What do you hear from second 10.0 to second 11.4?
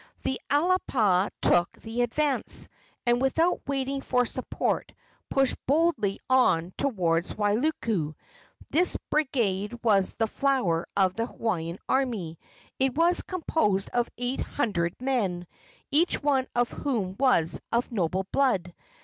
the flower of the